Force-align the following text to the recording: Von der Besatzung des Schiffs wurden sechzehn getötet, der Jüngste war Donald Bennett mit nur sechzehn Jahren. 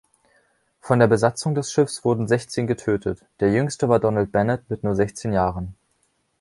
Von 0.79 0.97
der 0.97 1.05
Besatzung 1.05 1.53
des 1.53 1.71
Schiffs 1.71 2.03
wurden 2.03 2.27
sechzehn 2.27 2.65
getötet, 2.65 3.23
der 3.39 3.51
Jüngste 3.53 3.87
war 3.87 3.99
Donald 3.99 4.31
Bennett 4.31 4.67
mit 4.67 4.83
nur 4.83 4.95
sechzehn 4.95 5.31
Jahren. 5.31 5.75